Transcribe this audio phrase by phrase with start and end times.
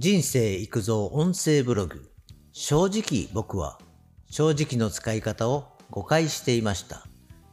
[0.00, 2.08] 人生育造音声ブログ。
[2.52, 3.80] 正直僕は
[4.30, 7.04] 正直の使い方を誤解していました。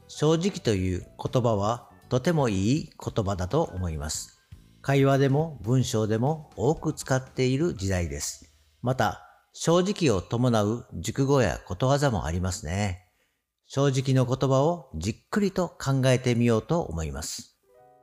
[0.07, 4.43] 正直という言葉はとてもいい言葉だと思います。
[4.83, 8.53] 会話でも文章でも多く使っている時代です。
[8.83, 9.23] また、
[9.53, 13.07] 正直を伴う熟語やことわざもありますね。
[13.65, 17.57] 正直の言葉をじっくりと考えてみようと思います。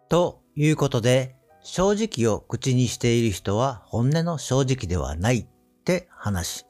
[0.09, 5.47] ということで、正直を口にしている人は本音の正直ではないっ
[5.85, 6.67] て話。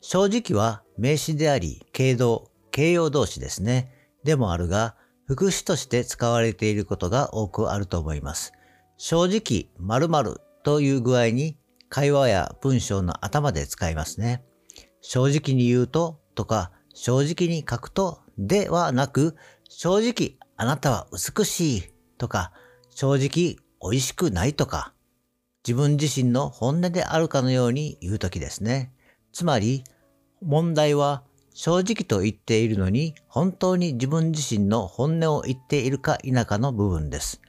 [0.00, 3.92] 正直は名詞であり、形動、形容動詞ですね。
[4.24, 4.94] でもあるが、
[5.26, 8.52] 副詞として使われていることが多くあると思います。
[8.98, 11.58] 正直、〇〇という具合に
[11.88, 14.44] 会話や文章の頭で使いますね。
[15.00, 19.34] 正直に言うととか、正直に書くとではなく、
[19.68, 21.82] 正直あなたは美しい
[22.18, 22.52] とか、
[22.90, 24.92] 正直美味しくないとか、
[25.66, 28.92] 自分自身の本音であるかのように言うときですね。
[29.32, 29.84] つまり、
[30.42, 31.22] 問題は
[31.54, 37.40] 正直と言っているのに本当に自分自身の本音を言っているか否かの部分です。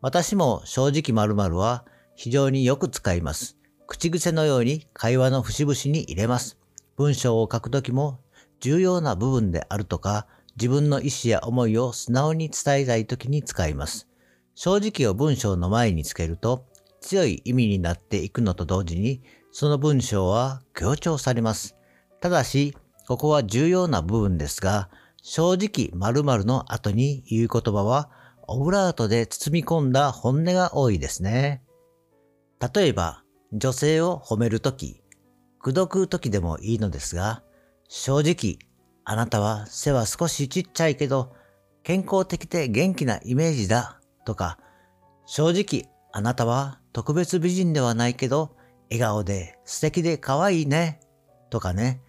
[0.00, 1.84] 私も正直〇〇は
[2.14, 3.56] 非常によく使います。
[3.88, 6.58] 口癖のように会話の節々に入れます。
[6.96, 8.20] 文章を書くときも
[8.60, 14.06] 重要な部分であるとか自分の意思や思いを素直に伝えたいときに使います。
[14.56, 16.64] 正直を文章の前につけると
[17.00, 21.76] 強い意味になっていくのと同時にその文章は強調されます。
[22.20, 22.74] ただし、
[23.06, 24.88] ここは重要な部分ですが、
[25.22, 28.10] 正直〇〇の後に言う言葉は
[28.48, 31.62] オブラートで包み込んだ本音が多いですね。
[32.74, 35.02] 例えば、女性を褒めるとき、
[35.60, 37.42] 口説くときでもいいのですが、
[37.88, 38.58] 正直
[39.04, 41.34] あなたは背は少しちっちゃいけど、
[41.82, 44.58] 健康的で元気なイメージだ、とか、
[45.24, 48.54] 正直、あなたは特別美人ではないけど、
[48.90, 51.00] 笑顔で素敵で可愛いね、
[51.48, 52.02] とかね。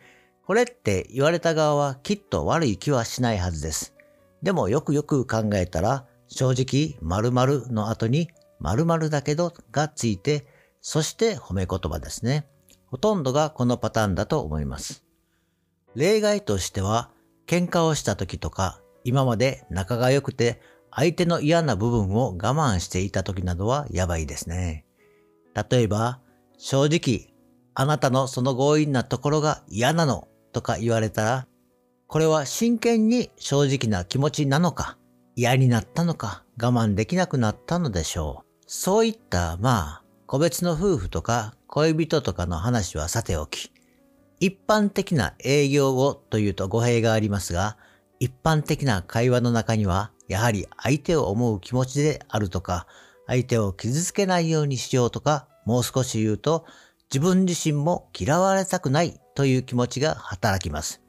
[0.46, 3.94] これって言われた側はきっと悪い気はしないはずです。
[4.42, 10.46] でもよくよく考えたら、正直、〇〇の後に〇〇だけどがついて、
[10.82, 12.48] そして褒め言葉ですね。
[12.86, 15.04] ほとんどがこのパターンだと思います。
[15.96, 17.12] 例外としては、
[17.46, 20.62] 喧嘩をした時とか、今まで仲が良くて
[20.92, 24.86] 相手の嫌な部分を我慢していた時などはやばいですね。
[25.70, 26.20] 例えば、
[26.58, 27.34] 正直、
[27.74, 31.48] あなたのその強引なところが嫌なのとか言われたら、
[32.08, 34.98] これは真剣に正直な気持ちなのか、
[35.36, 38.48] 嫌になったのか、我慢できなくなったのでしょう。
[38.66, 43.72] そういった、まあ、個別の夫婦とか恋人とかの話はさておき、
[44.40, 47.78] 一般的な営業語というと語弊がありますが、
[48.20, 52.88] 一般的な会話の中には、やはり相手を思う気持ちであるとか、
[53.28, 56.66] 相手を傷つけないようにしようとか、もう少し言うと、
[57.14, 61.02] 自分自身も嫌われたくないという気持ちが働きます。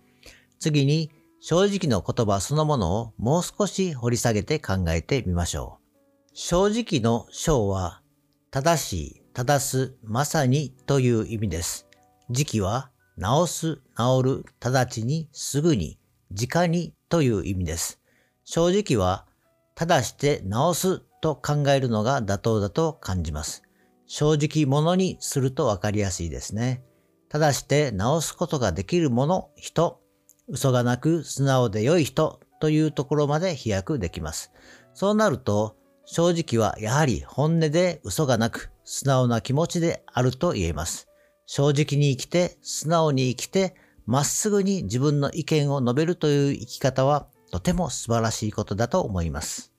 [0.59, 1.11] 次に、
[1.41, 6.31] 正直の言葉そのものをもう少し掘り下げて考えてみましょう。
[6.35, 8.03] 正直の章は、
[8.51, 11.87] 正しい、正す、まさにという意味です。
[12.31, 15.98] 時期は治す、治る、直ちに、すぐに、
[16.31, 18.01] 直にという意味です。
[18.45, 19.27] 正直は、
[19.75, 23.63] 正して治すと考えるのが妥当だと感じます。
[24.07, 26.83] 正直者にするとわかりやすいですね。
[27.29, 30.01] 正して治すことができる者、人、
[30.49, 34.51] 嘘がなく素直で良い人というところまで飛躍できます。
[34.95, 41.07] そうなると、正直はやはり本音で嘘がなく素直な気持ちであると言えます。
[41.45, 43.75] 正直に生きて、素直に生きて、
[44.09, 49.71] まっすぐに自分の意見を述べるという生き方はとても素晴らしいことだと思います。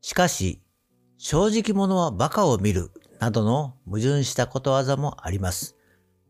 [0.00, 0.62] しかし、
[1.18, 2.90] 正直者は馬鹿を見る
[3.20, 5.76] などの矛盾したことわざもあります。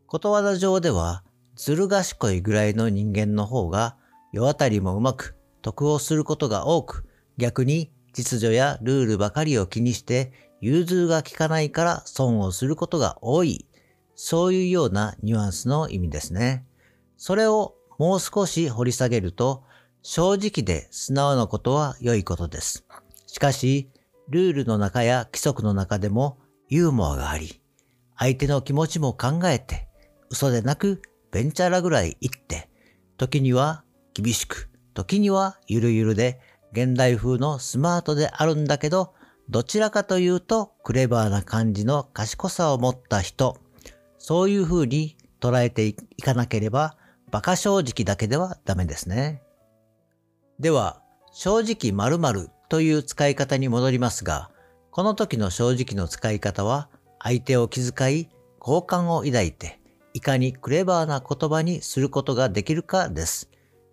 [0.08, 1.22] ことわざ上では、
[1.54, 3.96] ずる賢いぐらいの人間の方が
[4.32, 7.06] 世当たりもうまく得をすることが多く、
[7.38, 13.66] 逆に秩序やルールばかりを気にして融通が利かないから損をすることが多い
[14.16, 16.64] そういうようなニュアンスの意味ですね。
[17.26, 19.64] それをもう少し掘り下げると、
[20.02, 22.84] 正直で素直なことは良いことです。
[23.26, 23.90] しかし、
[24.28, 26.36] ルールの中や規則の中でも
[26.68, 27.62] ユーモアがあり、
[28.14, 29.88] 相手の気持ちも考えて、
[30.28, 31.00] 嘘でなく
[31.30, 32.68] ベンチャラぐらい言って、
[33.16, 36.42] 時には厳しく、時にはゆるゆるで、
[36.72, 39.14] 現代風のスマートであるんだけど、
[39.48, 43.56] どちらかというとクレバーな感じの賢さを持った人
[44.18, 46.98] そういう風に捉えていかなければ、
[47.34, 49.42] 馬鹿正直だけではダメですね。
[50.60, 51.02] では、
[51.32, 54.52] 正直〇〇という使い方に戻りますが、
[54.92, 56.88] この時の正直の使い方は、
[57.18, 58.28] 相手を気遣い、
[58.60, 59.80] 好感を抱いて、
[60.12, 63.50] いかにクレバーな言葉にすることができるかです。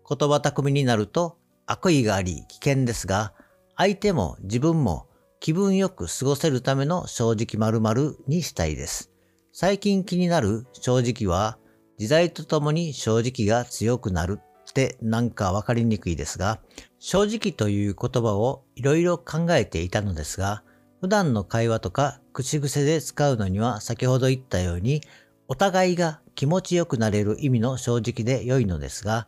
[0.07, 3.33] 言葉巧みになると悪意があり危険ですが、
[3.75, 5.07] 相手も自分も
[5.39, 9.09] 気分よく過ごせるための正直〇〇にしたいです。
[9.51, 11.57] 最近気になる正直は、
[12.01, 16.59] 時代とともに正直が強くなるってなんかわかりにくいですが、
[16.97, 20.63] 正直という言葉をいろいろ考えていたのですが、
[20.99, 25.03] 普段の会話とか口癖で使うのには先ほど言ったように、
[25.47, 29.27] お互いが気持ちよくなれる意味の正直で良いのですが、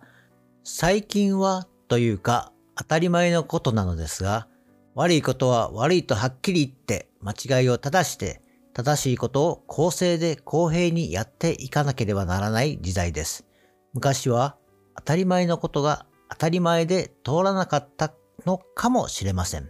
[0.64, 4.48] 最近はというか当たり前のことなのですが、
[4.96, 8.42] 悪いことは悪いとはっきり言って間違いを正して
[8.74, 13.46] 正しいことを公正で公平にやっていかなければならない時代です。
[13.94, 14.58] 昔は
[14.96, 18.14] 当たり前のことが当たり前で通らなかった
[18.46, 19.70] のかもしれません。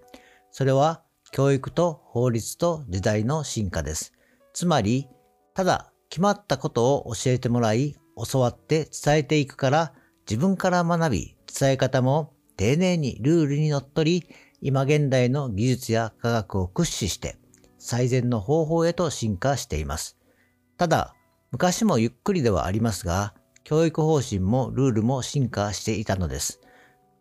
[0.51, 4.13] それは教育と法律と時代の進化です。
[4.53, 5.09] つまり、
[5.53, 7.95] ただ決まったことを教えてもらい、
[8.31, 9.93] 教わって伝えていくから、
[10.29, 14.23] 自分から学び、伝え方も丁寧にルールにのっとり、
[14.61, 17.35] 今現代の技術や科学を駆使して
[17.83, 20.17] 最善の方法へと進化しています。
[20.77, 21.15] ただ、
[21.51, 23.33] 昔もゆっくりではありますが、
[23.65, 26.61] 教育方針もルールも進化していたのです。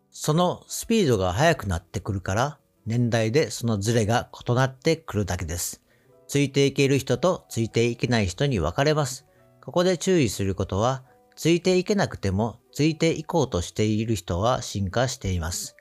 [0.09, 5.81] そのスピードが速くなってくるから、年代でそのズレが異なってくるだけです。
[6.27, 9.25] ついていける人とついていけない人に分かれます。
[9.61, 11.03] ここで注意することは、
[11.35, 15.75] ついていけなくてもついていこうとしている人は進化しています。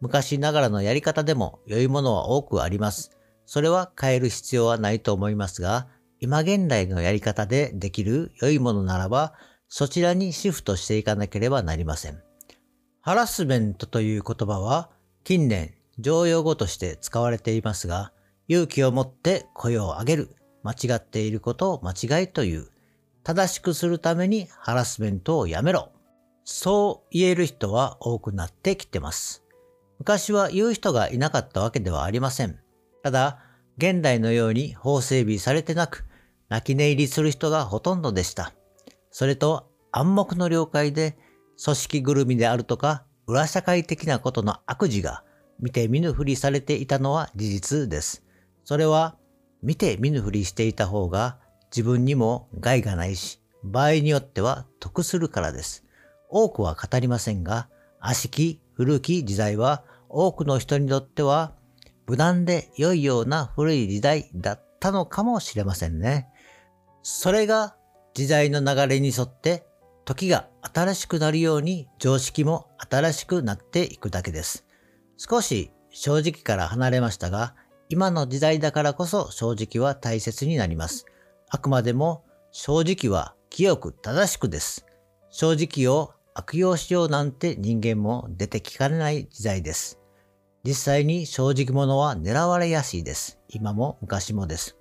[0.00, 3.15] 昔ながらのやり方でも良いものは多くあります。
[3.46, 5.86] それは変える必要はないと思いますが、
[6.20, 9.34] 今現代のやり方でできる良いものならば、
[9.68, 12.20] そちらにシフトしていかなければなりません。
[13.00, 14.90] ハラスメントという言葉は
[15.24, 18.12] 近年常用語として使われていますが、
[18.48, 22.68] 勇気を持って声を上げる、間違っていることを間違いという、
[23.22, 25.90] 正しくするためにハラスメントをやめろ。
[26.44, 29.42] そう言える人は多くなってきてます。
[29.98, 32.60] 昔は言う人がいなかったわけではありません。
[33.06, 33.38] ただ、
[33.78, 36.04] 現代のように法整備されてなく、
[36.48, 38.52] 泣き寝入りする人がほとんどでした。
[39.12, 41.16] それと暗黙の了解で、
[41.62, 45.22] 組織ぐるみであるとか、裏社会的なことの悪事が
[45.60, 48.24] 見て見ぬふりされていたのは事実です。
[48.64, 49.14] それは、
[49.62, 51.38] 見て見ぬふりしていた方が
[51.70, 55.84] 自分にも害がないし、場合によっては得するからです。
[56.28, 57.68] 多くは語りませんが、
[58.00, 61.52] 悪しき古き時代は多くの人にとっては
[62.06, 66.28] 無難で良いような古い時代だったのかもしれませんね。
[67.02, 67.76] それが
[68.14, 69.66] 時代の流れに沿って
[70.04, 74.64] 時が新しくなるように常識も新しくなっていくだけです。
[75.16, 77.54] 少し正直から離れましたが、
[77.88, 81.06] 今の時代だからこそ正直は大切になります。
[81.48, 84.86] あくまでも正直は清く正しくです。
[85.30, 89.98] 正直を悪用しようなんて人間も出てきかねない時代です。
[90.66, 93.38] 実際に正直者は狙われやすいです。
[93.48, 94.76] 今も昔もです。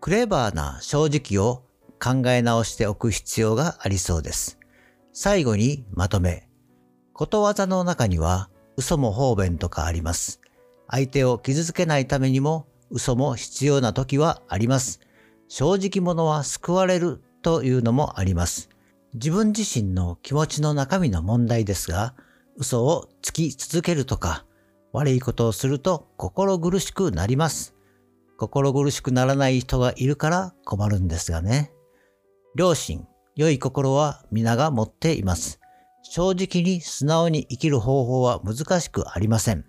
[0.00, 1.62] クレバーな正直を
[2.02, 4.58] 考え直しておく必要がありそうです。
[5.12, 6.48] 最後にまとめ。
[7.12, 10.40] ことわざの中には嘘も方便とかあります。
[10.88, 15.00] 相手を傷つけないためにも嘘も必要な時はあります。
[15.48, 18.70] 正直者は救われるというのもあります。
[19.12, 22.14] 自分自身の気持ちの中身の問題ですが、
[22.56, 24.46] 嘘をつき続けるとか、
[24.92, 27.74] 悪いことをすると心苦しくなります。
[28.36, 31.72] 心苦しくならない人がいるから困るんですがね。
[32.56, 33.06] 良心、
[33.36, 35.60] 良い心は皆が持っています。
[36.02, 39.64] 正直に素直に生きる方法は難しくありません。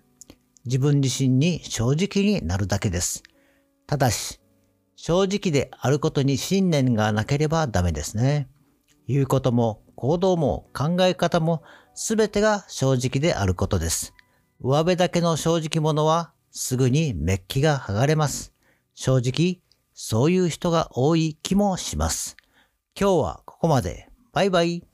[0.64, 3.22] 自分自身に正直になるだけです。
[3.86, 4.40] ただし、
[4.96, 8.48] 正直であることに信念がなければダメですね。
[9.06, 11.62] 言うことも行動も考え方も
[11.94, 14.14] 全てが正直であることです。
[14.64, 18.52] 上辺だけの正直者はすぐにメッキが剥がれます。
[18.94, 19.58] 正直、
[19.92, 22.36] そういう人が多い気もします。
[22.96, 24.08] 今日はここまで。
[24.32, 24.91] バイバイ。